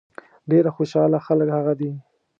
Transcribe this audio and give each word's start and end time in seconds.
ډېر 0.51 0.65
خوشاله 0.75 1.19
خلک 1.27 1.47
هغه 1.57 1.73
دي. 1.79 1.91